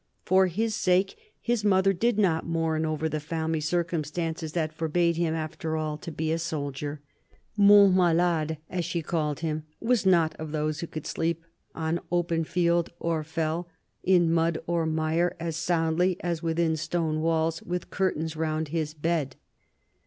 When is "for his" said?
0.25-0.73